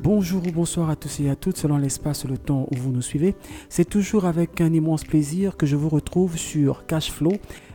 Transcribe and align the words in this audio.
Bonjour 0.00 0.46
ou 0.46 0.52
bonsoir 0.52 0.90
à 0.90 0.94
tous 0.96 1.18
et 1.18 1.28
à 1.28 1.34
toutes 1.34 1.56
selon 1.56 1.76
l'espace 1.76 2.24
et 2.24 2.28
le 2.28 2.38
temps 2.38 2.68
où 2.70 2.76
vous 2.76 2.92
nous 2.92 3.02
suivez. 3.02 3.34
C'est 3.68 3.88
toujours 3.88 4.26
avec 4.26 4.60
un 4.60 4.72
immense 4.72 5.02
plaisir 5.02 5.56
que 5.56 5.66
je 5.66 5.74
vous 5.74 5.88
retrouve 5.88 6.36
sur 6.36 6.86
Cashflow 6.86 7.32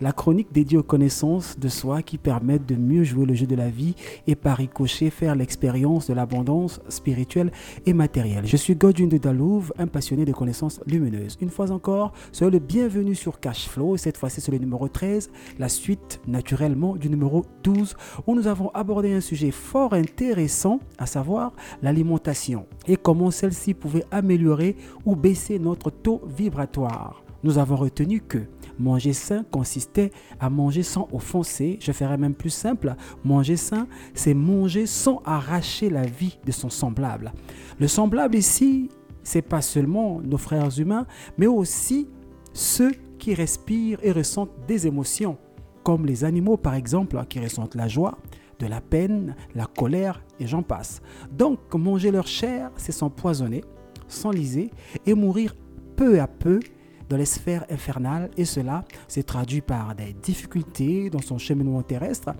la 0.00 0.12
chronique 0.12 0.52
dédiée 0.52 0.78
aux 0.78 0.82
connaissances 0.82 1.58
de 1.58 1.68
soi 1.68 2.02
qui 2.02 2.18
permettent 2.18 2.66
de 2.66 2.74
mieux 2.74 3.04
jouer 3.04 3.26
le 3.26 3.34
jeu 3.34 3.46
de 3.46 3.54
la 3.54 3.68
vie 3.68 3.94
et 4.26 4.34
par 4.34 4.58
ricochet 4.58 5.10
faire 5.10 5.34
l'expérience 5.34 6.06
de 6.08 6.14
l'abondance 6.14 6.80
spirituelle 6.88 7.52
et 7.86 7.92
matérielle. 7.92 8.46
Je 8.46 8.56
suis 8.56 8.74
Godwin 8.74 9.08
de 9.08 9.18
Dalouve, 9.18 9.72
un 9.78 9.86
passionné 9.86 10.24
de 10.24 10.32
connaissances 10.32 10.80
lumineuses. 10.86 11.38
Une 11.40 11.50
fois 11.50 11.70
encore, 11.70 12.12
soyez 12.32 12.52
le 12.52 12.58
bienvenu 12.58 13.14
sur 13.14 13.40
Cashflow. 13.40 13.96
Cette 13.96 14.16
fois-ci, 14.16 14.40
c'est 14.40 14.52
le 14.52 14.58
numéro 14.58 14.88
13, 14.88 15.30
la 15.58 15.68
suite 15.68 16.20
naturellement 16.26 16.96
du 16.96 17.08
numéro 17.08 17.44
12, 17.62 17.96
où 18.26 18.34
nous 18.34 18.46
avons 18.46 18.70
abordé 18.74 19.12
un 19.12 19.20
sujet 19.20 19.50
fort 19.50 19.92
intéressant, 19.92 20.80
à 20.98 21.06
savoir 21.06 21.52
l'alimentation 21.82 22.66
et 22.86 22.96
comment 22.96 23.30
celle-ci 23.30 23.74
pouvait 23.74 24.04
améliorer 24.10 24.76
ou 25.04 25.16
baisser 25.16 25.58
notre 25.58 25.90
taux 25.90 26.22
vibratoire. 26.26 27.23
Nous 27.44 27.58
avons 27.58 27.76
retenu 27.76 28.20
que 28.20 28.38
Manger 28.78 29.12
sain 29.12 29.44
consistait 29.50 30.10
à 30.40 30.50
manger 30.50 30.82
sans 30.82 31.08
offenser. 31.12 31.78
Je 31.80 31.92
ferais 31.92 32.18
même 32.18 32.34
plus 32.34 32.50
simple. 32.50 32.96
Manger 33.24 33.56
sain, 33.56 33.86
c'est 34.14 34.34
manger 34.34 34.86
sans 34.86 35.22
arracher 35.24 35.90
la 35.90 36.02
vie 36.02 36.38
de 36.44 36.52
son 36.52 36.70
semblable. 36.70 37.32
Le 37.78 37.86
semblable 37.86 38.34
ici, 38.34 38.88
c'est 39.22 39.42
pas 39.42 39.62
seulement 39.62 40.20
nos 40.22 40.38
frères 40.38 40.76
humains, 40.78 41.06
mais 41.38 41.46
aussi 41.46 42.08
ceux 42.52 42.92
qui 43.18 43.34
respirent 43.34 44.00
et 44.02 44.12
ressentent 44.12 44.66
des 44.66 44.86
émotions, 44.86 45.38
comme 45.82 46.04
les 46.04 46.24
animaux 46.24 46.56
par 46.56 46.74
exemple, 46.74 47.22
qui 47.28 47.40
ressentent 47.40 47.76
la 47.76 47.88
joie, 47.88 48.18
de 48.58 48.66
la 48.66 48.80
peine, 48.80 49.36
la 49.54 49.66
colère 49.66 50.22
et 50.40 50.46
j'en 50.46 50.62
passe. 50.62 51.00
Donc 51.30 51.74
manger 51.74 52.10
leur 52.10 52.26
chair, 52.26 52.70
c'est 52.76 52.92
s'empoisonner, 52.92 53.64
s'enliser 54.08 54.70
et 55.06 55.14
mourir 55.14 55.54
peu 55.96 56.20
à 56.20 56.26
peu 56.26 56.60
dans 57.08 57.16
les 57.16 57.24
sphères 57.24 57.64
infernales 57.70 58.30
et 58.36 58.44
cela 58.44 58.84
s'est 59.08 59.22
traduit 59.22 59.60
par 59.60 59.94
des 59.94 60.12
difficultés 60.12 61.10
dans 61.10 61.20
son 61.20 61.38
cheminement 61.38 61.82
terrestre, 61.82 62.34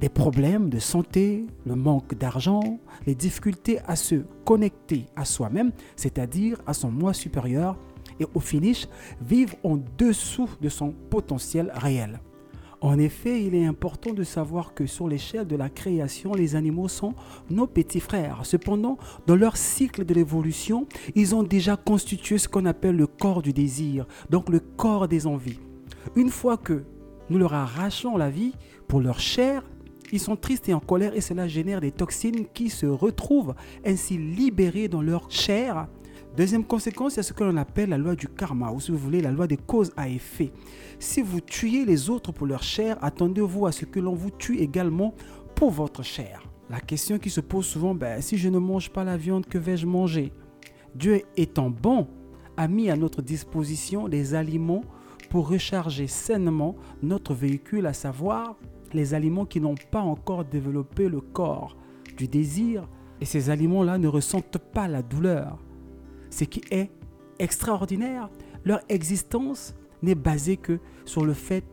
des 0.00 0.08
problèmes 0.08 0.70
de 0.70 0.78
santé, 0.78 1.46
le 1.66 1.74
manque 1.74 2.14
d'argent, 2.14 2.78
les 3.06 3.14
difficultés 3.14 3.80
à 3.86 3.96
se 3.96 4.16
connecter 4.44 5.06
à 5.14 5.24
soi-même, 5.24 5.72
c'est-à-dire 5.96 6.60
à 6.66 6.72
son 6.72 6.90
moi 6.90 7.12
supérieur, 7.12 7.76
et 8.18 8.26
au 8.34 8.40
finish, 8.40 8.86
vivre 9.20 9.54
en 9.62 9.78
dessous 9.98 10.48
de 10.60 10.68
son 10.68 10.92
potentiel 11.10 11.70
réel. 11.74 12.20
En 12.82 12.98
effet, 12.98 13.44
il 13.44 13.54
est 13.54 13.66
important 13.66 14.14
de 14.14 14.24
savoir 14.24 14.72
que 14.72 14.86
sur 14.86 15.06
l'échelle 15.06 15.46
de 15.46 15.56
la 15.56 15.68
création, 15.68 16.32
les 16.32 16.56
animaux 16.56 16.88
sont 16.88 17.14
nos 17.50 17.66
petits 17.66 18.00
frères. 18.00 18.40
Cependant, 18.44 18.96
dans 19.26 19.36
leur 19.36 19.58
cycle 19.58 20.06
de 20.06 20.14
l'évolution, 20.14 20.86
ils 21.14 21.34
ont 21.34 21.42
déjà 21.42 21.76
constitué 21.76 22.38
ce 22.38 22.48
qu'on 22.48 22.64
appelle 22.64 22.96
le 22.96 23.06
corps 23.06 23.42
du 23.42 23.52
désir, 23.52 24.06
donc 24.30 24.48
le 24.48 24.60
corps 24.60 25.08
des 25.08 25.26
envies. 25.26 25.58
Une 26.16 26.30
fois 26.30 26.56
que 26.56 26.84
nous 27.28 27.38
leur 27.38 27.52
arrachons 27.52 28.16
la 28.16 28.30
vie 28.30 28.54
pour 28.88 29.00
leur 29.00 29.20
chair, 29.20 29.62
ils 30.10 30.18
sont 30.18 30.36
tristes 30.36 30.68
et 30.70 30.74
en 30.74 30.80
colère 30.80 31.14
et 31.14 31.20
cela 31.20 31.46
génère 31.48 31.82
des 31.82 31.92
toxines 31.92 32.46
qui 32.54 32.70
se 32.70 32.86
retrouvent 32.86 33.54
ainsi 33.84 34.16
libérées 34.16 34.88
dans 34.88 35.02
leur 35.02 35.30
chair 35.30 35.86
Deuxième 36.36 36.64
conséquence, 36.64 37.18
a 37.18 37.24
ce 37.24 37.32
que 37.32 37.42
l'on 37.42 37.56
appelle 37.56 37.90
la 37.90 37.98
loi 37.98 38.14
du 38.14 38.28
karma, 38.28 38.70
ou 38.70 38.78
si 38.78 38.92
vous 38.92 38.98
voulez, 38.98 39.20
la 39.20 39.32
loi 39.32 39.48
des 39.48 39.56
causes 39.56 39.92
à 39.96 40.08
effet. 40.08 40.52
Si 41.00 41.22
vous 41.22 41.40
tuez 41.40 41.84
les 41.84 42.08
autres 42.08 42.30
pour 42.30 42.46
leur 42.46 42.62
chair, 42.62 42.96
attendez-vous 43.02 43.66
à 43.66 43.72
ce 43.72 43.84
que 43.84 43.98
l'on 43.98 44.14
vous 44.14 44.30
tue 44.30 44.58
également 44.58 45.12
pour 45.56 45.70
votre 45.70 46.04
chair. 46.04 46.42
La 46.70 46.78
question 46.78 47.18
qui 47.18 47.30
se 47.30 47.40
pose 47.40 47.66
souvent, 47.66 47.96
ben, 47.96 48.22
si 48.22 48.38
je 48.38 48.48
ne 48.48 48.58
mange 48.58 48.90
pas 48.90 49.02
la 49.02 49.16
viande, 49.16 49.46
que 49.46 49.58
vais-je 49.58 49.86
manger? 49.86 50.32
Dieu 50.94 51.22
étant 51.36 51.68
bon, 51.68 52.06
a 52.56 52.68
mis 52.68 52.90
à 52.90 52.96
notre 52.96 53.22
disposition 53.22 54.08
des 54.08 54.34
aliments 54.34 54.84
pour 55.30 55.48
recharger 55.48 56.06
sainement 56.06 56.76
notre 57.02 57.34
véhicule, 57.34 57.86
à 57.86 57.92
savoir 57.92 58.54
les 58.92 59.14
aliments 59.14 59.46
qui 59.46 59.60
n'ont 59.60 59.74
pas 59.90 60.00
encore 60.00 60.44
développé 60.44 61.08
le 61.08 61.20
corps 61.20 61.76
du 62.16 62.28
désir. 62.28 62.88
Et 63.20 63.24
ces 63.24 63.50
aliments-là 63.50 63.98
ne 63.98 64.08
ressentent 64.08 64.58
pas 64.58 64.86
la 64.86 65.02
douleur 65.02 65.58
ce 66.30 66.44
qui 66.44 66.62
est 66.70 66.90
extraordinaire. 67.38 68.30
Leur 68.64 68.80
existence 68.88 69.74
n'est 70.02 70.14
basée 70.14 70.56
que 70.56 70.78
sur 71.04 71.24
le 71.24 71.34
fait 71.34 71.64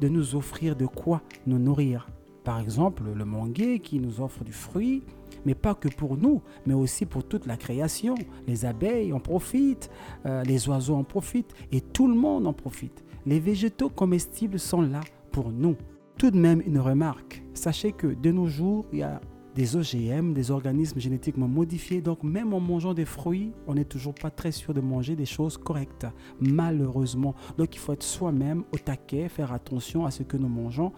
de 0.00 0.08
nous 0.08 0.34
offrir 0.34 0.76
de 0.76 0.86
quoi 0.86 1.22
nous 1.46 1.58
nourrir. 1.58 2.08
Par 2.44 2.58
exemple, 2.58 3.04
le 3.14 3.24
manguier 3.24 3.78
qui 3.78 4.00
nous 4.00 4.20
offre 4.20 4.42
du 4.42 4.52
fruit, 4.52 5.02
mais 5.46 5.54
pas 5.54 5.74
que 5.74 5.88
pour 5.88 6.16
nous, 6.16 6.42
mais 6.66 6.74
aussi 6.74 7.06
pour 7.06 7.24
toute 7.24 7.46
la 7.46 7.56
création. 7.56 8.14
Les 8.46 8.64
abeilles 8.64 9.12
en 9.12 9.20
profitent, 9.20 9.90
euh, 10.26 10.42
les 10.42 10.68
oiseaux 10.68 10.96
en 10.96 11.04
profitent, 11.04 11.54
et 11.70 11.80
tout 11.80 12.08
le 12.08 12.14
monde 12.14 12.46
en 12.46 12.52
profite. 12.52 13.04
Les 13.26 13.38
végétaux 13.38 13.90
comestibles 13.90 14.58
sont 14.58 14.82
là 14.82 15.00
pour 15.30 15.50
nous. 15.50 15.76
Tout 16.18 16.30
de 16.30 16.38
même 16.38 16.62
une 16.66 16.78
remarque. 16.78 17.42
Sachez 17.54 17.92
que 17.92 18.08
de 18.08 18.32
nos 18.32 18.46
jours, 18.46 18.86
il 18.92 18.98
y 18.98 19.02
a 19.02 19.20
des 19.54 19.76
OGM, 19.76 20.32
des 20.32 20.50
organismes 20.50 21.00
génétiquement 21.00 21.48
modifiés. 21.48 22.00
Donc 22.00 22.22
même 22.22 22.54
en 22.54 22.60
mangeant 22.60 22.94
des 22.94 23.04
fruits, 23.04 23.52
on 23.66 23.74
n'est 23.74 23.84
toujours 23.84 24.14
pas 24.14 24.30
très 24.30 24.52
sûr 24.52 24.74
de 24.74 24.80
manger 24.80 25.16
des 25.16 25.26
choses 25.26 25.58
correctes, 25.58 26.06
malheureusement. 26.40 27.34
Donc 27.58 27.74
il 27.74 27.78
faut 27.78 27.92
être 27.92 28.02
soi-même 28.02 28.64
au 28.72 28.78
taquet, 28.78 29.28
faire 29.28 29.52
attention 29.52 30.06
à 30.06 30.10
ce 30.10 30.22
que 30.22 30.36
nous 30.36 30.48
mangeons 30.48 30.92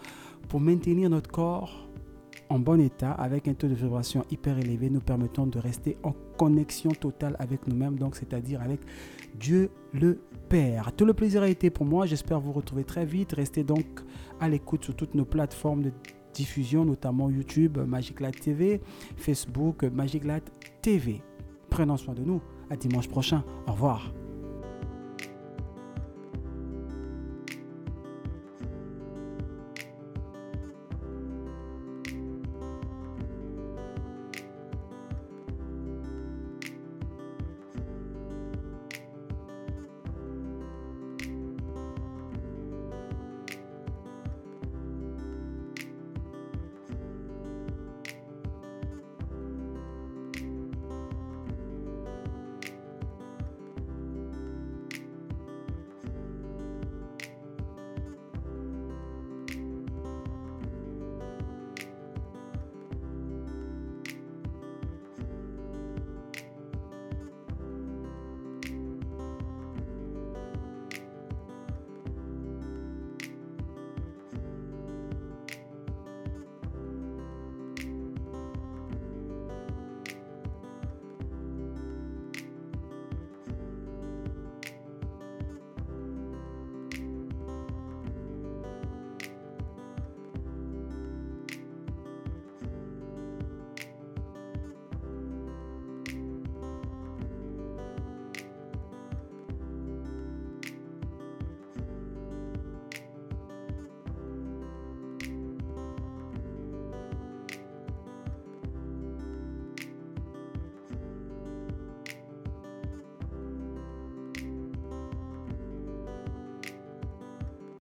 pour 0.48 0.60
maintenir 0.60 1.10
notre 1.10 1.30
corps 1.30 1.88
en 2.50 2.58
bon 2.58 2.80
état 2.80 3.12
avec 3.12 3.48
un 3.48 3.54
taux 3.54 3.68
de 3.68 3.74
vibration 3.74 4.24
hyper 4.30 4.58
élevé 4.58 4.90
nous 4.90 5.00
permettant 5.00 5.46
de 5.46 5.58
rester 5.58 5.96
en 6.02 6.12
connexion 6.36 6.90
totale 6.90 7.36
avec 7.38 7.66
nous-mêmes, 7.66 7.98
donc 7.98 8.16
c'est-à-dire 8.16 8.60
avec 8.60 8.80
Dieu 9.38 9.70
le 9.92 10.20
Père. 10.48 10.92
Tout 10.94 11.04
le 11.04 11.14
plaisir 11.14 11.42
a 11.42 11.48
été 11.48 11.70
pour 11.70 11.86
moi, 11.86 12.06
j'espère 12.06 12.38
vous 12.40 12.52
retrouver 12.52 12.84
très 12.84 13.06
vite. 13.06 13.32
Restez 13.32 13.64
donc 13.64 13.86
à 14.40 14.48
l'écoute 14.48 14.84
sur 14.84 14.94
toutes 14.94 15.14
nos 15.14 15.24
plateformes 15.24 15.82
de 15.82 15.92
diffusion, 16.34 16.84
notamment 16.84 17.30
YouTube, 17.30 17.78
Magic 17.78 18.18
TV, 18.40 18.80
Facebook, 19.16 19.84
Magic 19.84 20.22
TV. 20.82 21.22
Prenons 21.70 21.96
soin 21.96 22.14
de 22.14 22.22
nous. 22.22 22.40
À 22.70 22.76
dimanche 22.76 23.08
prochain. 23.08 23.44
Au 23.66 23.72
revoir. 23.72 24.12